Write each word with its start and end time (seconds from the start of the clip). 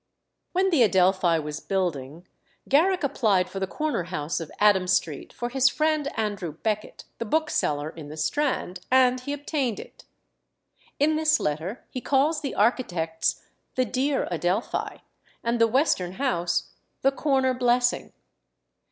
When 0.53 0.71
the 0.71 0.81
Adelphi 0.81 1.37
was 1.37 1.59
building, 1.59 2.27
Garrick 2.67 3.03
applied 3.03 3.51
for 3.51 3.59
the 3.59 3.67
corner 3.67 4.05
house 4.05 4.39
of 4.39 4.51
Adam 4.57 4.87
Street 4.87 5.31
for 5.31 5.49
his 5.49 5.69
friend 5.69 6.07
Andrew 6.17 6.53
Beckett, 6.53 7.03
the 7.19 7.25
bookseller 7.25 7.91
in 7.91 8.07
the 8.09 8.17
Strand, 8.17 8.79
and 8.89 9.19
he 9.19 9.31
obtained 9.31 9.79
it. 9.79 10.05
In 10.97 11.17
this 11.17 11.39
letter 11.39 11.85
he 11.91 12.01
calls 12.01 12.41
the 12.41 12.55
architects 12.55 13.43
"the 13.75 13.85
dear 13.85 14.27
Adelphi," 14.31 15.03
and 15.43 15.61
the 15.61 15.67
western 15.67 16.13
house 16.13 16.71
"the 17.03 17.11
corner 17.11 17.53
blessing." 17.53 18.11